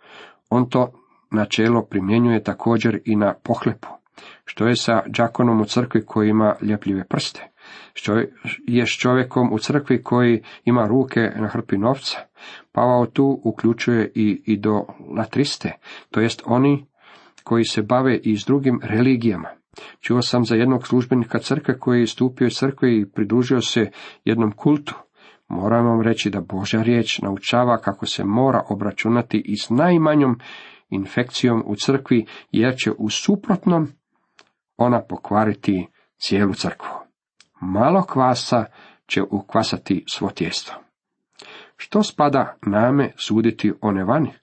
On 0.49 0.69
to 0.69 0.91
načelo 1.31 1.85
primjenjuje 1.85 2.43
također 2.43 2.99
i 3.05 3.15
na 3.15 3.33
pohlepu. 3.43 3.87
Što 4.45 4.67
je 4.67 4.75
sa 4.75 5.01
đakonom 5.07 5.61
u 5.61 5.65
crkvi 5.65 6.05
koji 6.05 6.29
ima 6.29 6.55
ljepljive 6.61 7.03
prste? 7.07 7.51
Što 7.93 8.13
je 8.67 8.85
s 8.85 8.89
čovjekom 8.89 9.53
u 9.53 9.59
crkvi 9.59 10.03
koji 10.03 10.43
ima 10.65 10.87
ruke 10.87 11.31
na 11.35 11.47
hrpi 11.47 11.77
novca? 11.77 12.17
Pavao 12.71 13.05
tu 13.05 13.41
uključuje 13.43 14.11
i 14.15 14.41
idolatriste, 14.45 15.71
to 16.11 16.19
jest 16.19 16.43
oni 16.45 16.85
koji 17.43 17.63
se 17.63 17.81
bave 17.81 18.17
i 18.17 18.37
s 18.37 18.45
drugim 18.45 18.79
religijama. 18.83 19.49
Čuo 19.99 20.21
sam 20.21 20.45
za 20.45 20.55
jednog 20.55 20.87
službenika 20.87 21.39
crkve 21.39 21.79
koji 21.79 21.99
je 21.99 22.03
istupio 22.03 22.47
iz 22.47 22.53
crkve 22.53 22.97
i 22.97 23.05
pridružio 23.05 23.61
se 23.61 23.91
jednom 24.25 24.51
kultu. 24.51 24.95
Moram 25.47 25.85
vam 25.85 26.01
reći 26.01 26.29
da 26.29 26.41
Božja 26.41 26.81
riječ 26.81 27.21
naučava 27.21 27.77
kako 27.77 28.05
se 28.05 28.23
mora 28.23 28.63
obračunati 28.69 29.41
i 29.45 29.57
s 29.57 29.69
najmanjom 29.69 30.39
infekcijom 30.89 31.63
u 31.65 31.75
crkvi, 31.75 32.25
jer 32.51 32.75
će 32.77 32.91
u 32.91 33.09
suprotnom 33.09 33.87
ona 34.77 35.01
pokvariti 35.01 35.87
cijelu 36.17 36.53
crkvu. 36.53 36.89
Malo 37.61 38.03
kvasa 38.03 38.65
će 39.07 39.21
ukvasati 39.31 40.03
svo 40.07 40.29
tijesto. 40.29 40.73
Što 41.77 42.03
spada 42.03 42.57
name 42.65 43.11
suditi 43.17 43.73
one 43.81 44.03
vani? 44.03 44.33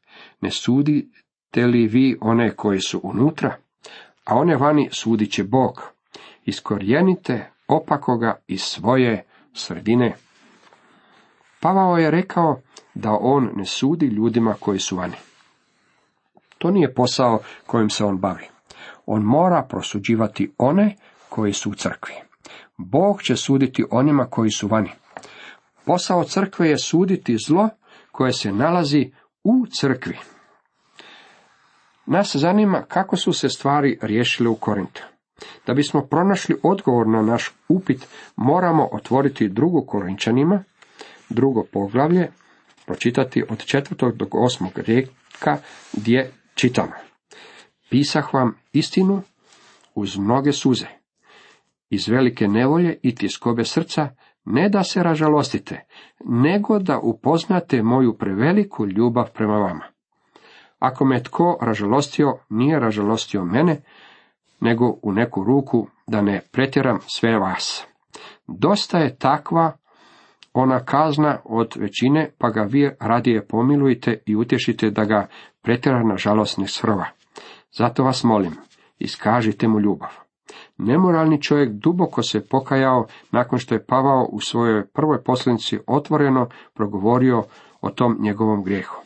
Ne 0.41 0.51
sudite 0.51 1.67
li 1.67 1.87
vi 1.87 2.19
one 2.21 2.57
koji 2.57 2.81
su 2.81 3.01
unutra? 3.03 3.57
A 4.25 4.35
one 4.35 4.57
vani 4.57 4.89
sudit 4.93 5.33
će 5.33 5.45
Bog. 5.45 5.83
Iskorijenite 6.45 7.51
opakoga 7.69 8.37
iz 8.47 8.61
svoje 8.61 9.25
sredine. 9.53 10.15
Pavao 11.63 11.97
je 11.97 12.11
rekao 12.11 12.61
da 12.95 13.19
on 13.21 13.51
ne 13.55 13.65
sudi 13.67 14.07
ljudima 14.07 14.55
koji 14.61 14.79
su 14.79 14.97
vani. 14.97 15.17
To 16.59 16.71
nije 16.71 16.95
posao 16.95 17.39
kojim 17.67 17.91
se 17.91 18.05
on 18.05 18.19
bavi. 18.19 18.45
On 19.07 19.23
mora 19.23 19.67
prosuđivati 19.69 20.53
one 20.59 20.97
koji 21.29 21.53
su 21.53 21.71
u 21.71 21.75
crkvi. 21.75 22.15
Bog 22.77 23.23
će 23.23 23.37
suditi 23.37 23.85
onima 23.91 24.27
koji 24.27 24.51
su 24.51 24.69
vani. 24.69 24.91
Posao 25.85 26.25
crkve 26.25 26.69
je 26.69 26.79
suditi 26.79 27.37
zlo 27.47 27.69
koje 28.13 28.33
se 28.33 28.53
nalazi 28.53 29.13
u 29.45 29.67
crkvi. 29.81 30.19
Nas 32.07 32.37
zanima 32.37 32.83
kako 32.89 33.17
su 33.17 33.33
se 33.33 33.49
stvari 33.49 33.99
riješile 34.03 34.49
u 34.49 34.55
Korintu. 34.55 35.03
Da 35.67 35.75
bismo 35.75 36.03
pronašli 36.03 36.57
odgovor 36.63 37.07
na 37.07 37.23
naš 37.23 37.55
upit, 37.69 38.07
moramo 38.37 38.89
otvoriti 38.93 39.49
drugu 39.49 39.87
Korinčanima, 39.87 40.65
drugo 41.33 41.65
poglavlje, 41.73 42.29
pročitati 42.87 43.45
od 43.49 43.65
četvrtog 43.65 44.17
do 44.17 44.27
osmog 44.33 44.79
rijeka, 44.79 45.59
gdje 45.93 46.33
čitamo. 46.55 46.93
Pisah 47.91 48.35
vam 48.35 48.55
istinu 48.73 49.23
uz 49.95 50.19
mnoge 50.19 50.53
suze, 50.53 50.87
iz 51.91 52.09
velike 52.09 52.49
nevolje 52.49 52.99
i 53.03 53.15
tjeskobe 53.15 53.65
srca, 53.65 54.09
ne 54.45 54.69
da 54.69 54.85
se 54.85 55.03
ražalostite, 55.03 55.85
nego 56.25 56.79
da 56.79 56.99
upoznate 56.99 57.83
moju 57.83 58.19
preveliku 58.19 58.87
ljubav 58.87 59.31
prema 59.35 59.59
vama. 59.59 59.85
Ako 60.79 61.05
me 61.05 61.23
tko 61.23 61.59
ražalostio, 61.61 62.39
nije 62.49 62.81
ražalostio 62.81 63.45
mene, 63.45 63.83
nego 64.61 64.99
u 65.03 65.13
neku 65.13 65.45
ruku 65.45 65.87
da 66.07 66.23
ne 66.23 66.41
pretjeram 66.53 66.99
sve 67.07 67.39
vas. 67.39 67.87
Dosta 68.47 68.99
je 68.99 69.17
takva 69.17 69.73
ona 70.55 70.85
kazna 70.85 71.39
od 71.45 71.77
većine, 71.77 72.31
pa 72.39 72.51
ga 72.51 72.63
vi 72.63 72.91
radije 73.01 73.47
pomilujte 73.47 74.23
i 74.27 74.37
utješite 74.37 74.91
da 74.91 75.05
ga 75.05 75.27
pretjera 75.63 76.03
na 76.03 76.17
žalost 76.17 76.59
ne 76.59 76.67
srva. 76.67 77.07
Zato 77.73 78.05
vas 78.05 78.25
molim, 78.25 78.53
iskažite 78.99 79.69
mu 79.69 79.81
ljubav. 79.81 80.11
Nemoralni 80.79 81.43
čovjek 81.43 81.73
duboko 81.73 82.23
se 82.23 82.47
pokajao 82.49 83.07
nakon 83.31 83.59
što 83.59 83.75
je 83.75 83.87
Pavao 83.87 84.29
u 84.33 84.41
svojoj 84.41 84.87
prvoj 84.87 85.23
poslanici 85.25 85.79
otvoreno 85.87 86.49
progovorio 86.75 87.43
o 87.81 87.91
tom 87.91 88.17
njegovom 88.21 88.65
grijehu. 88.65 88.97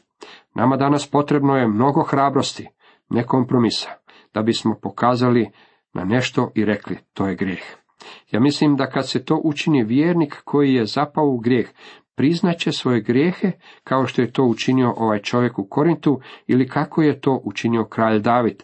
Nama 0.55 0.77
danas 0.77 1.11
potrebno 1.11 1.57
je 1.57 1.69
mnogo 1.69 2.03
hrabrosti, 2.03 2.69
ne 3.11 3.27
kompromisa, 3.27 3.91
da 4.35 4.43
bismo 4.43 4.75
pokazali 4.83 5.51
na 5.93 6.05
nešto 6.05 6.51
i 6.55 6.65
rekli 6.65 6.99
to 7.15 7.27
je 7.27 7.35
grijeh. 7.35 7.86
Ja 8.31 8.41
mislim 8.41 8.77
da 8.77 8.87
kad 8.87 9.09
se 9.09 9.25
to 9.25 9.41
učini 9.45 9.85
vjernik 9.85 10.43
koji 10.45 10.75
je 10.75 10.87
zapao 10.87 11.25
u 11.25 11.39
grijeh, 11.39 11.69
priznaće 12.15 12.73
svoje 12.73 13.01
grijehe 13.01 13.53
kao 13.85 14.07
što 14.07 14.23
je 14.23 14.33
to 14.33 14.45
učinio 14.45 14.95
ovaj 14.97 15.19
čovjek 15.19 15.59
u 15.59 15.67
Korintu 15.71 16.21
ili 16.47 16.69
kako 16.69 17.03
je 17.03 17.21
to 17.21 17.41
učinio 17.45 17.85
kralj 17.85 18.21
David, 18.21 18.63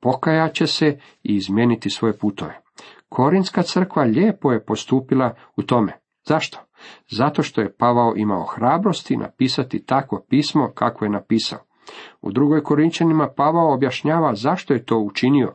pokajaće 0.00 0.66
se 0.66 0.86
i 1.22 1.34
izmijeniti 1.34 1.90
svoje 1.90 2.18
putove. 2.18 2.60
Korinska 3.08 3.62
crkva 3.62 4.02
lijepo 4.02 4.52
je 4.52 4.64
postupila 4.64 5.34
u 5.56 5.62
tome. 5.62 5.92
Zašto? 6.26 6.58
Zato 7.10 7.42
što 7.42 7.60
je 7.60 7.76
Pavao 7.76 8.12
imao 8.16 8.44
hrabrosti 8.44 9.16
napisati 9.16 9.86
takvo 9.86 10.24
pismo 10.28 10.70
kako 10.74 11.04
je 11.04 11.10
napisao. 11.10 11.58
U 12.22 12.32
drugoj 12.32 12.62
Korinčanima 12.62 13.28
Pavao 13.36 13.74
objašnjava 13.74 14.34
zašto 14.34 14.74
je 14.74 14.84
to 14.84 14.98
učinio. 14.98 15.54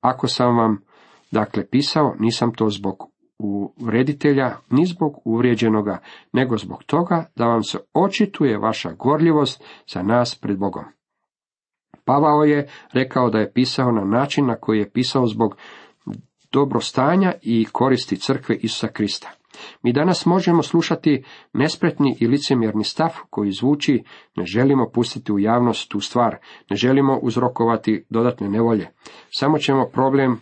Ako 0.00 0.28
sam 0.28 0.56
vam 0.56 0.85
dakle 1.30 1.66
pisao, 1.66 2.14
nisam 2.18 2.52
to 2.54 2.68
zbog 2.70 3.10
uvreditelja, 3.38 4.56
ni 4.70 4.86
zbog 4.86 5.12
uvrijeđenoga, 5.24 5.98
nego 6.32 6.58
zbog 6.58 6.84
toga 6.84 7.24
da 7.36 7.46
vam 7.46 7.62
se 7.62 7.78
očituje 7.94 8.58
vaša 8.58 8.92
gorljivost 8.92 9.64
za 9.94 10.02
nas 10.02 10.34
pred 10.34 10.58
Bogom. 10.58 10.84
Pavao 12.04 12.44
je 12.44 12.68
rekao 12.92 13.30
da 13.30 13.38
je 13.38 13.52
pisao 13.52 13.92
na 13.92 14.04
način 14.04 14.46
na 14.46 14.56
koji 14.56 14.78
je 14.78 14.90
pisao 14.90 15.26
zbog 15.26 15.56
dobrostanja 16.52 17.32
i 17.42 17.66
koristi 17.72 18.16
crkve 18.16 18.56
Isusa 18.56 18.88
Krista. 18.88 19.30
Mi 19.82 19.92
danas 19.92 20.26
možemo 20.26 20.62
slušati 20.62 21.24
nespretni 21.52 22.16
i 22.20 22.26
licemjerni 22.26 22.84
stav 22.84 23.10
koji 23.30 23.52
zvuči 23.52 24.02
ne 24.36 24.44
želimo 24.44 24.90
pustiti 24.94 25.32
u 25.32 25.38
javnost 25.38 25.90
tu 25.90 26.00
stvar, 26.00 26.36
ne 26.70 26.76
želimo 26.76 27.18
uzrokovati 27.22 28.04
dodatne 28.10 28.48
nevolje. 28.48 28.88
Samo 29.30 29.58
ćemo 29.58 29.86
problem 29.92 30.40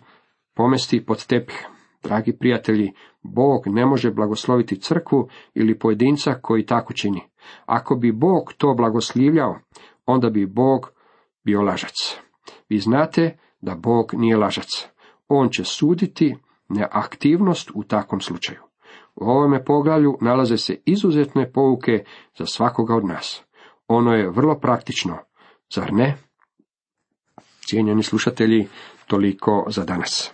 pomesti 0.54 1.04
pod 1.06 1.26
tepih. 1.26 1.66
Dragi 2.02 2.36
prijatelji, 2.38 2.92
Bog 3.22 3.62
ne 3.66 3.86
može 3.86 4.10
blagosloviti 4.10 4.80
crkvu 4.80 5.28
ili 5.54 5.78
pojedinca 5.78 6.34
koji 6.42 6.66
tako 6.66 6.92
čini. 6.92 7.20
Ako 7.66 7.96
bi 7.96 8.12
Bog 8.12 8.52
to 8.58 8.74
blagoslivljao, 8.74 9.58
onda 10.06 10.30
bi 10.30 10.46
Bog 10.46 10.90
bio 11.44 11.62
lažac. 11.62 12.20
Vi 12.68 12.78
znate 12.78 13.38
da 13.60 13.74
Bog 13.74 14.14
nije 14.14 14.36
lažac. 14.36 14.68
On 15.28 15.48
će 15.48 15.64
suditi 15.64 16.36
neaktivnost 16.68 17.70
u 17.74 17.82
takvom 17.82 18.20
slučaju. 18.20 18.60
U 19.14 19.24
ovome 19.24 19.64
poglavlju 19.64 20.18
nalaze 20.20 20.56
se 20.56 20.82
izuzetne 20.84 21.52
pouke 21.52 22.04
za 22.38 22.46
svakoga 22.46 22.94
od 22.94 23.04
nas. 23.04 23.42
Ono 23.88 24.12
je 24.12 24.30
vrlo 24.30 24.58
praktično, 24.58 25.18
zar 25.74 25.92
ne? 25.92 26.16
Cijenjeni 27.66 28.02
slušatelji, 28.02 28.68
toliko 29.06 29.66
za 29.68 29.84
danas. 29.84 30.33